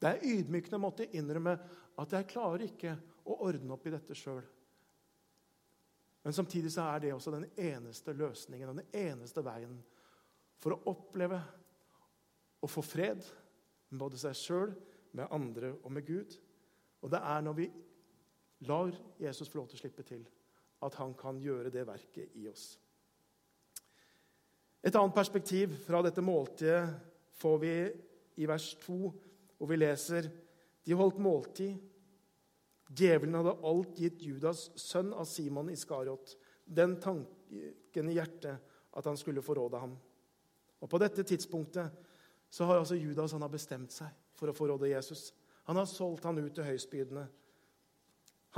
[0.00, 1.52] Det er ydmykende å måtte innrømme
[2.00, 2.96] at jeg klarer ikke
[3.28, 4.42] å ordne opp i dette sjøl.
[6.22, 9.76] Men samtidig så er det også den eneste løsningen og den eneste veien
[10.62, 11.40] for å oppleve
[12.62, 13.24] å få fred
[13.90, 14.74] med både seg sjøl,
[15.12, 16.36] med andre og med Gud.
[17.02, 17.66] Og det er når vi
[18.68, 20.22] lar Jesus få lov til å slippe til,
[20.82, 22.72] at han kan gjøre det verket i oss.
[24.82, 26.86] Et annet perspektiv fra dette måltidet
[27.38, 27.74] får vi
[28.42, 28.96] i vers 2,
[29.58, 30.26] hvor vi leser
[30.82, 31.76] de holdt måltid.
[32.92, 39.18] Djevelen hadde alt gitt Judas, sønn av Simon Iskariot, den tanken i hjertet at han
[39.20, 39.94] skulle forråde ham.
[40.82, 41.90] Og På dette tidspunktet
[42.52, 45.30] så har altså Judas han har bestemt seg for å forråde Jesus.
[45.70, 47.24] Han har solgt han ut til høyspydene.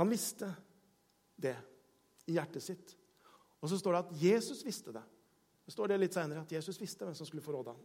[0.01, 0.49] Han visste
[1.37, 1.55] det
[2.25, 2.95] i hjertet sitt.
[3.61, 5.03] Og så står det at Jesus visste det.
[5.65, 7.79] Det står det litt senere, at Jesus visste hvem som skulle forråde ham.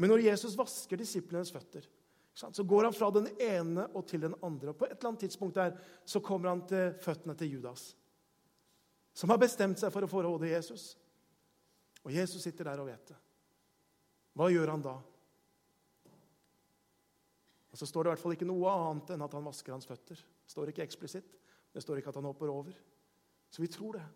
[0.00, 1.86] Men når Jesus vasker disiplenes føtter,
[2.34, 4.72] så går han fra den ene og til den andre.
[4.72, 7.90] Og På et eller annet tidspunkt der så kommer han til føttene til Judas,
[9.12, 10.94] som har bestemt seg for å forråde Jesus.
[12.04, 13.18] Og Jesus sitter der og vet det.
[14.36, 14.94] Hva gjør han da?
[17.70, 19.86] Og Så står det i hvert fall ikke noe annet enn at han vasker hans
[19.86, 20.18] føtter.
[20.18, 21.36] Det står ikke eksplisitt.
[21.70, 22.74] Det står ikke at han hopper over.
[23.50, 24.06] Så vi tror det.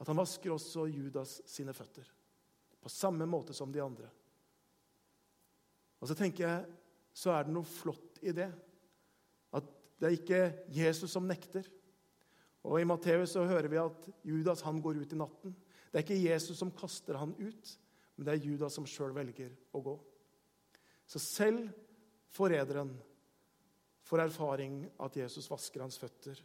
[0.00, 2.06] At han vasker også Judas sine føtter.
[2.80, 4.08] På samme måte som de andre.
[6.00, 6.78] Og så tenker jeg,
[7.12, 8.48] så er det noe flott i det.
[9.54, 9.66] At
[10.00, 11.66] det er ikke Jesus som nekter.
[12.64, 15.54] Og I Matteus så hører vi at Judas han går ut i natten.
[15.90, 17.76] Det er ikke Jesus som kaster han ut,
[18.20, 19.94] men det er Judas som sjøl velger å gå.
[21.08, 21.70] Så selv
[22.36, 22.90] forræderen
[24.04, 26.36] får erfaring at Jesus vasker hans føtter,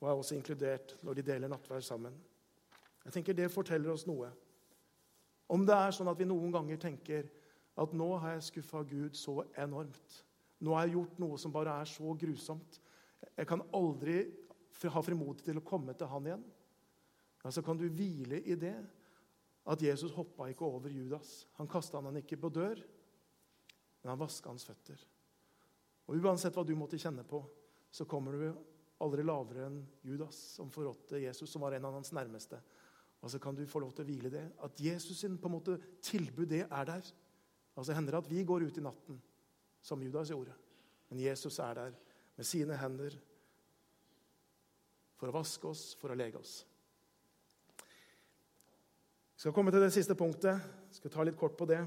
[0.00, 2.18] og er også inkludert når de deler nattverd sammen.
[3.04, 4.32] Jeg tenker Det forteller oss noe.
[5.46, 7.30] Om det er sånn at vi noen ganger tenker
[7.78, 10.20] at nå har jeg skuffa Gud så enormt.
[10.66, 12.80] Nå har jeg gjort noe som bare er så grusomt.
[13.38, 14.24] Jeg kan aldri
[14.82, 16.48] ha frimodighet til å komme til han igjen.
[17.44, 18.80] Ja, så kan du hvile i det
[19.68, 21.44] at Jesus hoppa ikke over Judas.
[21.58, 22.80] Han kasta han ikke på dør,
[24.00, 25.00] men han vaska hans føtter.
[26.08, 27.42] Og Uansett hva du måtte kjenne på,
[27.90, 28.46] så kommer du
[29.00, 32.58] aldri lavere enn Judas, som forrådte Jesus, som var en av hans nærmeste.
[33.20, 34.46] Og så kan du få lov til å hvile det.
[34.64, 37.10] At Jesus sin på en måte tilbud, det er der.
[37.76, 39.20] Altså hender det at vi går ut i natten,
[39.82, 40.56] som Judas gjorde.
[41.10, 41.98] Men Jesus er der
[42.36, 43.16] med sine hender
[45.20, 46.62] for å vaske oss, for å lege oss.
[49.40, 50.52] Jeg skal komme til det siste punktet.
[50.92, 51.78] Jeg skal ta litt kort på det.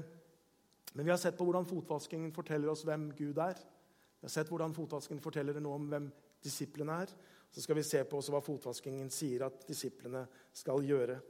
[0.90, 3.54] Men vi har sett på hvordan fotvaskingen forteller oss hvem Gud er.
[3.54, 6.08] Vi har sett hvordan fotvaskingen forteller noe om hvem
[6.42, 7.12] disiplene er.
[7.54, 11.20] Så skal vi se på hva fotvaskingen sier at disiplene skal gjøre.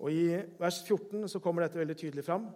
[0.00, 2.48] Og I vers 14 så kommer dette veldig tydelig fram.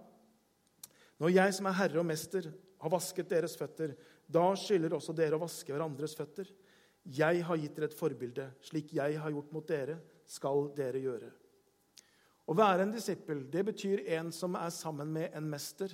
[1.21, 2.49] Når jeg som er herre og mester,
[2.81, 3.93] har vasket deres føtter,
[4.25, 6.49] da skylder også dere å vaske hverandres føtter.
[7.05, 8.49] Jeg har gitt dere et forbilde.
[8.65, 11.35] Slik jeg har gjort mot dere, skal dere gjøre.
[12.47, 15.93] Å være en disippel det betyr en som er sammen med en mester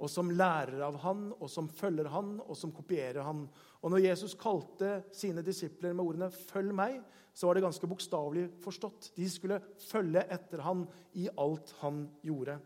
[0.00, 3.44] og som lærer av han, og som følger han, og som kopierer han.
[3.84, 7.02] Og når Jesus kalte sine disipler med ordene 'følg meg',
[7.34, 9.10] så var det ganske bokstavelig forstått.
[9.16, 12.58] De skulle følge etter han i alt han gjorde.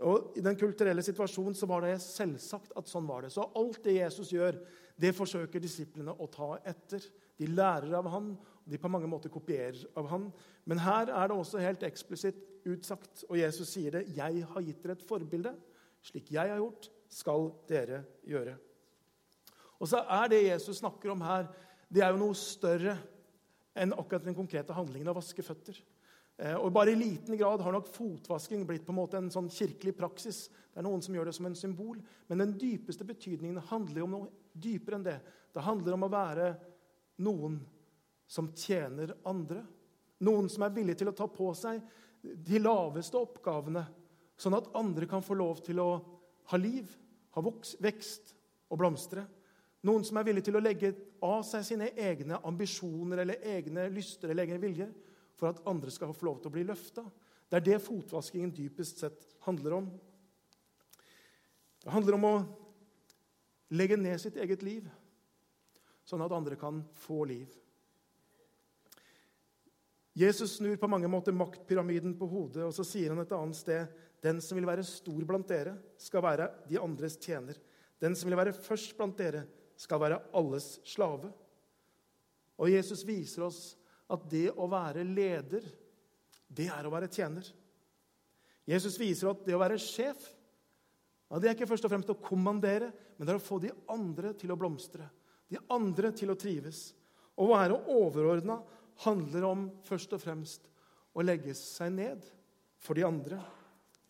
[0.00, 3.32] Og I den kulturelle situasjonen så var det selvsagt at sånn var det.
[3.32, 4.58] Så alt det Jesus gjør,
[4.96, 7.00] det forsøker disiplene å ta etter.
[7.38, 10.32] De lærer av han, og de på mange måter kopierer av han.
[10.64, 14.82] Men her er det også helt eksplisitt utsagt, og Jesus sier det, 'Jeg har gitt
[14.82, 15.54] dere et forbilde'.
[16.02, 18.56] Slik jeg har gjort, skal dere gjøre.
[19.80, 21.48] Og så er det Jesus snakker om her,
[21.92, 22.98] det er jo noe større
[23.74, 25.78] enn akkurat den konkrete handlingen av å vaske føtter.
[26.36, 29.50] Eh, og bare i liten grad har nok fotvasking blitt på en måte en sånn
[29.52, 30.48] kirkelig praksis.
[30.72, 32.00] Det er noen som gjør det som en symbol.
[32.28, 35.18] Men den dypeste betydningen handler om noe dypere enn det.
[35.54, 36.48] Det handler om å være
[37.22, 37.60] noen
[38.26, 39.62] som tjener andre.
[40.26, 41.82] Noen som er villig til å ta på seg
[42.24, 43.84] de laveste oppgavene
[44.40, 45.88] Sånn at andre kan få lov til å
[46.50, 46.88] ha liv,
[47.34, 47.42] ha
[47.84, 48.34] vekst
[48.70, 49.24] og blomstre.
[49.86, 54.32] Noen som er villig til å legge av seg sine egne ambisjoner eller egne lyster
[54.32, 54.88] eller egne vilje
[55.38, 57.04] for at andre skal få lov til å bli løfta.
[57.48, 59.88] Det er det fotvaskingen dypest sett handler om.
[61.84, 62.36] Det handler om å
[63.76, 64.86] legge ned sitt eget liv,
[66.08, 67.52] sånn at andre kan få liv.
[70.14, 74.02] Jesus snur på mange måter maktpyramiden på hodet, og så sier han et annet sted
[74.22, 77.58] den som vil være stor blant dere, skal være de andres tjener.
[78.00, 79.42] Den som vil være først blant dere,
[79.76, 81.32] skal være alles slave.
[82.62, 83.60] Og Jesus viser oss
[84.14, 85.66] at det å være leder,
[86.46, 87.48] det er å være tjener.
[88.70, 90.30] Jesus viser at det å være sjef
[91.34, 93.72] ja, det er ikke først og fremst å kommandere, men det er å få de
[93.90, 95.08] andre til å blomstre,
[95.50, 96.92] de andre til å trives.
[97.34, 98.60] Å være overordna
[99.02, 100.68] handler om først og fremst
[101.14, 102.24] å legge seg ned
[102.78, 103.40] for de andre.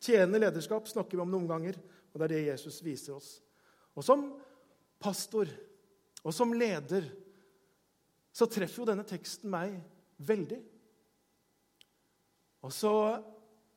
[0.05, 1.79] Tjenende lederskap snakker vi om noen ganger,
[2.12, 3.31] og det er det Jesus viser oss.
[3.97, 4.27] Og som
[5.01, 5.49] pastor
[6.25, 7.07] og som leder
[8.35, 9.77] så treffer jo denne teksten meg
[10.27, 10.59] veldig.
[12.64, 12.92] Og så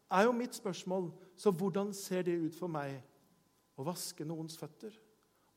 [0.08, 2.96] er jo mitt spørsmål så hvordan ser det ut for meg
[3.78, 4.94] å vaske noens føtter?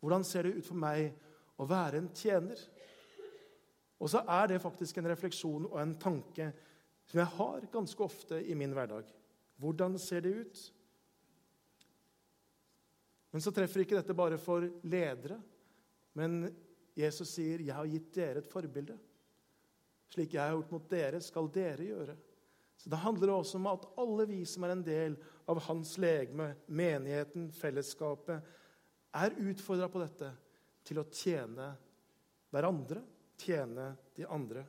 [0.01, 1.15] Hvordan ser det ut for meg
[1.61, 2.59] å være en tjener?
[4.01, 6.49] Og så er det faktisk en refleksjon og en tanke
[7.11, 9.09] som jeg har ganske ofte i min hverdag.
[9.61, 10.61] Hvordan ser det ut?
[13.31, 15.37] Men så treffer ikke dette bare for ledere.
[16.17, 16.49] Men
[16.97, 18.99] Jesus sier, 'Jeg har gitt dere et forbilde'.
[20.11, 22.17] Slik jeg har gjort mot dere, skal dere gjøre.
[22.77, 25.17] Så Det handler også om at alle vi som er en del
[25.49, 28.43] av hans legeme, menigheten, fellesskapet,
[29.15, 30.31] er utfordra på dette
[30.85, 31.77] til å tjene
[32.51, 33.03] hverandre,
[33.41, 34.65] tjene de andre.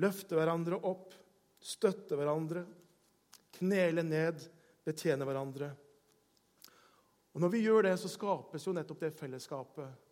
[0.00, 1.14] Løfte hverandre opp,
[1.60, 2.64] støtte hverandre,
[3.58, 4.44] knele ned,
[4.86, 5.72] betjene hverandre.
[7.34, 10.06] Og Når vi gjør det, så skapes jo nettopp det fellesskapet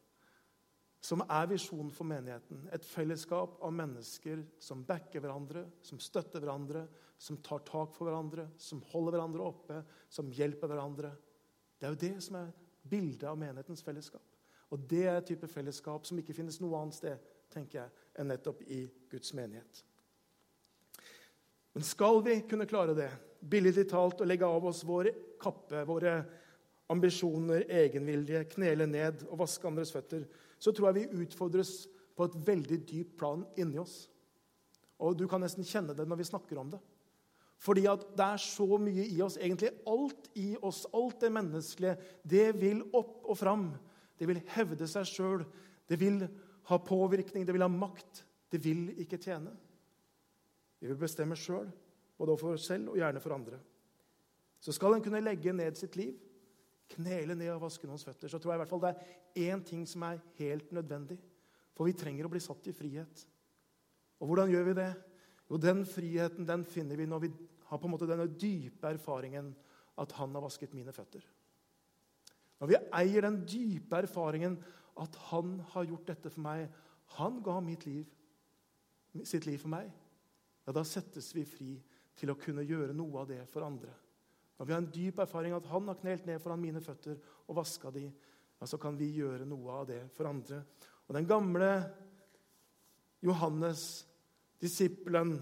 [1.00, 2.64] som er visjonen for menigheten.
[2.74, 6.84] Et fellesskap av mennesker som backer hverandre, som støtter hverandre,
[7.18, 11.12] som tar tak for hverandre, som holder hverandre oppe, som hjelper hverandre.
[11.78, 12.50] Det er jo det som er
[12.88, 14.37] bildet av menighetens fellesskap.
[14.72, 18.28] Og det er et type fellesskap som ikke finnes noe annet sted tenker jeg, enn
[18.28, 19.84] nettopp i Guds menighet.
[21.72, 23.08] Men skal vi kunne klare det,
[23.40, 26.18] billedlig talt, å legge av oss vår kappe, våre
[26.92, 30.24] ambisjoner, egenvilje, knele ned og vaske andres føtter,
[30.58, 31.72] så tror jeg vi utfordres
[32.18, 34.08] på et veldig dypt plan inni oss.
[34.98, 36.80] Og du kan nesten kjenne det når vi snakker om det.
[37.62, 39.36] Fordi at det er så mye i oss.
[39.38, 43.68] Egentlig alt i oss, alt det menneskelige, det vil opp og fram.
[44.18, 45.44] Det vil hevde seg sjøl.
[45.88, 46.22] Det vil
[46.68, 48.24] ha påvirkning, det vil ha makt.
[48.50, 49.52] Det vil ikke tjene.
[50.78, 51.68] Vi vil bestemme sjøl,
[52.18, 53.58] både for oss selv og gjerne for andre.
[54.60, 56.14] Så skal en kunne legge ned sitt liv,
[56.94, 59.62] knele ned og vaske noens føtter, så tror jeg i hvert fall det er én
[59.64, 61.18] ting som er helt nødvendig.
[61.76, 63.24] For vi trenger å bli satt i frihet.
[64.18, 64.88] Og hvordan gjør vi det?
[65.48, 67.30] Jo, den friheten den finner vi når vi
[67.68, 69.52] har på en måte denne dype erfaringen
[70.00, 71.22] at han har vasket mine føtter.
[72.58, 74.56] Når vi eier den dype erfaringen
[74.98, 76.66] at han har gjort dette for meg,
[77.18, 78.06] han ga liv,
[79.24, 79.88] sitt liv for meg,
[80.66, 81.70] ja, da settes vi fri
[82.18, 83.94] til å kunne gjøre noe av det for andre.
[84.58, 87.16] Når vi har en dyp erfaring at han har knelt ned foran mine føtter
[87.46, 88.08] og vaska de,
[88.58, 90.64] ja, så kan vi gjøre noe av det for andre.
[91.06, 91.70] Og den gamle
[93.24, 94.04] Johannes,
[94.60, 95.38] disippelen,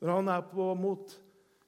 [0.00, 1.12] når han er på mot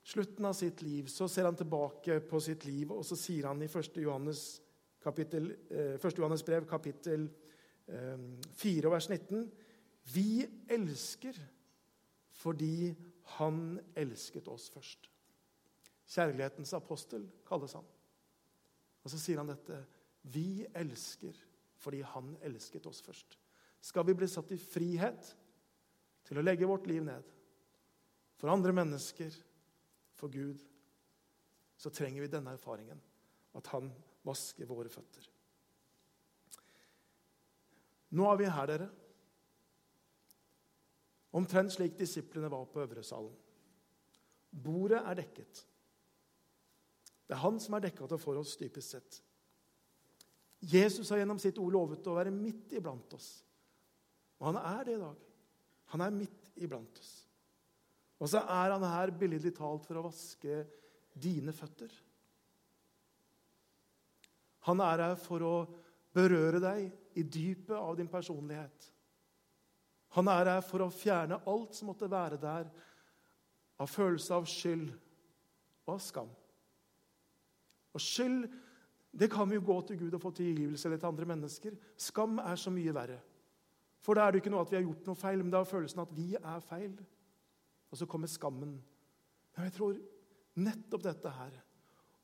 [0.03, 3.63] slutten av sitt liv, så ser han tilbake på sitt liv, og så sier han
[3.63, 3.99] i 1.
[4.03, 4.63] Johannes,
[5.03, 6.05] kapittel, 1.
[6.05, 7.29] Eh, Johannes brev, kapittel
[7.87, 9.51] 4, eh, vers 19
[10.15, 11.37] Vi elsker
[12.43, 12.95] fordi
[13.39, 15.09] han elsket oss først.
[16.09, 17.87] Kjærlighetens apostel kalles han.
[19.03, 19.85] Og så sier han dette
[20.23, 21.37] Vi elsker
[21.83, 23.39] fordi han elsket oss først.
[23.83, 25.33] Skal vi bli satt i frihet
[26.25, 27.31] til å legge vårt liv ned
[28.39, 29.35] for andre mennesker,
[30.15, 30.59] for Gud,
[31.77, 33.01] så trenger vi denne erfaringen.
[33.55, 33.91] At han
[34.27, 35.27] vasker våre føtter.
[38.13, 38.89] Nå er vi her, dere.
[41.33, 43.33] Omtrent slik disiplene var på Øvresalen.
[44.53, 45.63] Bordet er dekket.
[47.25, 49.23] Det er han som er dekka til for oss, dypest sett.
[50.63, 53.31] Jesus har gjennom sitt ord lovet å være midt iblant oss.
[54.39, 55.25] Og han er det i dag.
[55.95, 57.13] Han er midt iblant oss.
[58.23, 60.61] Og så er han her billedlig talt for å vaske
[61.19, 61.91] dine føtter.
[64.69, 65.55] Han er her for å
[66.15, 68.89] berøre deg i dypet av din personlighet.
[70.17, 72.69] Han er her for å fjerne alt som måtte være der
[73.81, 74.91] av følelse av skyld
[75.87, 76.31] og av skam.
[77.93, 78.47] Og skyld
[79.13, 81.75] det kan jo gå til Gud og få tilgivelse eller til andre mennesker.
[82.01, 83.19] Skam er så mye verre.
[84.03, 85.69] For da er det ikke noe at vi har gjort noe feil, men det er
[85.69, 86.95] følelsen at vi er feil.
[87.93, 88.79] Og så kommer skammen.
[89.53, 89.99] Men jeg tror
[90.65, 91.59] nettopp dette her,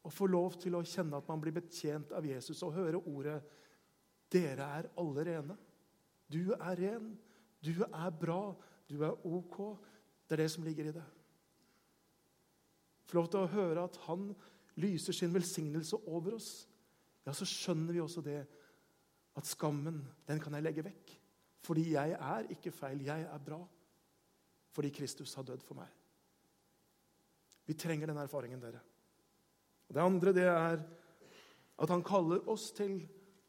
[0.08, 3.42] å få lov til å kjenne at man blir betjent av Jesus og høre ordet
[4.28, 5.56] 'Dere er alle rene'.
[6.28, 7.18] Du er ren.
[7.64, 8.54] Du er bra.
[8.88, 9.78] Du er ok.
[10.28, 11.04] Det er det som ligger i det.
[13.08, 14.34] Få lov til å høre at han
[14.76, 16.68] lyser sin velsignelse over oss,
[17.24, 18.42] ja, så skjønner vi også det
[19.36, 21.14] at skammen, den kan jeg legge vekk.
[21.64, 23.58] Fordi jeg er ikke feil, jeg er bra.
[24.72, 25.88] Fordi Kristus har dødd for meg.
[27.66, 28.80] Vi trenger den erfaringen, dere.
[29.88, 30.82] Det andre det er
[31.78, 33.00] at han kaller oss til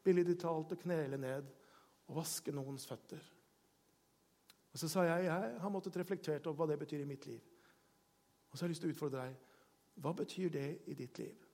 [0.04, 1.48] billig talt å knele ned
[2.08, 3.20] og vaske noens føtter.
[4.70, 7.40] Og Så sa jeg jeg har måttet reflektere over hva det betyr i mitt liv.
[8.50, 9.36] Og så har jeg lyst til å utfordre deg.
[10.00, 11.46] Hva betyr det i ditt liv?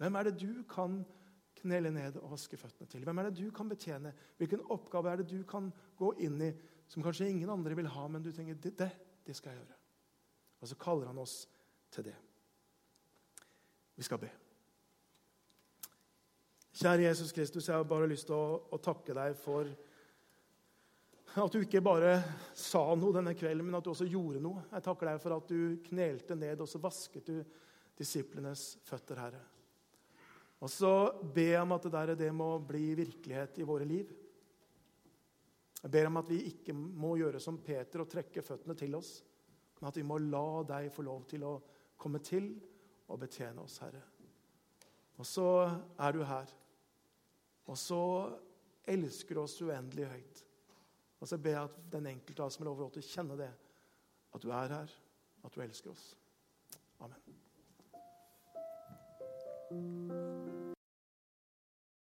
[0.00, 1.00] Hvem er det du kan
[1.60, 3.04] knele ned og vaske føttene til?
[3.04, 4.12] Hvem er det du kan betjene?
[4.38, 6.52] Hvilken oppgave er det du kan gå inn i
[6.88, 8.90] som kanskje ingen andre vil ha, men du tenker det, det,
[9.26, 9.76] det skal jeg gjøre?
[10.60, 11.42] Og så kaller han oss
[11.92, 12.16] til det.
[14.00, 14.30] Vi skal be.
[16.80, 19.68] Kjære Jesus Kristus, jeg har bare lyst til å, å takke deg for
[21.36, 22.14] at du ikke bare
[22.56, 24.62] sa noe denne kvelden, men at du også gjorde noe.
[24.70, 27.42] Jeg takker deg for at du knelte ned, og så vasket du
[28.00, 29.42] disiplenes føtter, Herre.
[30.64, 34.16] Og så ber jeg om at det der det må bli virkelighet i våre liv.
[35.82, 39.18] Jeg ber om at vi ikke må gjøre som Peter og trekke føttene til oss,
[39.76, 41.54] men at vi må la deg få lov til å
[42.00, 42.54] komme til
[43.10, 44.02] og betjene oss, Herre.
[45.20, 45.48] Og så
[45.98, 46.52] er du her.
[47.66, 48.04] Og så
[48.88, 50.44] elsker du oss uendelig høyt.
[51.20, 53.50] Og så ber jeg at den enkelte av oss med lov til å kjenne det.
[54.34, 54.96] At du er her,
[55.44, 56.06] at du elsker oss.
[57.00, 57.20] Amen.